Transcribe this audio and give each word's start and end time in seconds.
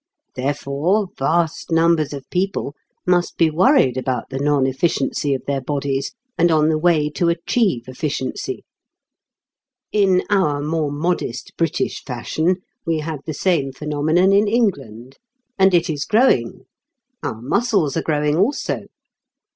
Therefore 0.35 1.09
vast 1.15 1.69
numbers 1.71 2.11
of 2.11 2.27
people 2.31 2.73
must 3.05 3.37
be 3.37 3.51
worried 3.51 3.97
about 3.97 4.31
the 4.31 4.39
non 4.39 4.65
efficiency 4.65 5.35
of 5.35 5.45
their 5.45 5.61
bodies, 5.61 6.11
and 6.39 6.49
on 6.49 6.69
the 6.69 6.77
way 6.79 7.07
to 7.11 7.29
achieve 7.29 7.87
efficiency. 7.87 8.63
In 9.91 10.23
our 10.27 10.59
more 10.63 10.91
modest 10.91 11.55
British 11.55 12.03
fashion, 12.03 12.63
we 12.83 12.97
have 13.01 13.19
the 13.27 13.33
same 13.35 13.71
phenomenon 13.73 14.33
in 14.33 14.47
England. 14.47 15.17
And 15.59 15.71
it 15.71 15.87
is 15.87 16.05
growing. 16.05 16.61
Our 17.21 17.39
muscles 17.39 17.95
are 17.95 18.01
growing 18.01 18.35
also. 18.37 18.87